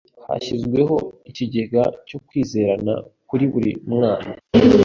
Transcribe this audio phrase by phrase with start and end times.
[0.29, 0.95] Hashyizweho
[1.29, 2.93] ikigega cyo kwizerana
[3.29, 4.31] kuri buri mwana.